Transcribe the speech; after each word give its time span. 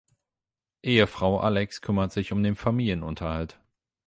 Ehefrau 0.81 1.39
Alex 1.41 1.79
kümmert 1.79 2.11
sich 2.11 2.31
um 2.31 2.41
den 2.41 2.55
Familienunterhalt. 2.55 3.59